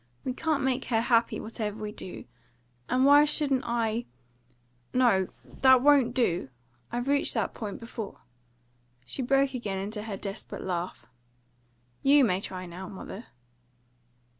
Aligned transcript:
We 0.23 0.33
can't 0.33 0.63
make 0.63 0.85
her 0.85 0.99
happy 1.01 1.39
whatever 1.39 1.77
we 1.79 1.91
do; 1.91 2.25
and 2.89 3.05
why 3.05 3.23
shouldn't 3.23 3.63
I 3.67 4.07
No, 4.95 5.27
that 5.61 5.83
won't 5.83 6.15
do! 6.15 6.49
I 6.91 6.97
reached 6.97 7.35
that 7.35 7.53
point 7.53 7.79
before!" 7.79 8.21
She 9.05 9.21
broke 9.21 9.53
again 9.53 9.77
into 9.77 10.01
her 10.01 10.17
desperate 10.17 10.63
laugh. 10.63 11.05
"You 12.01 12.23
may 12.25 12.41
try 12.41 12.65
now, 12.65 12.89
mother!" 12.89 13.27